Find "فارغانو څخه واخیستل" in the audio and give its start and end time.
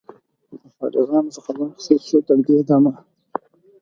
0.77-1.99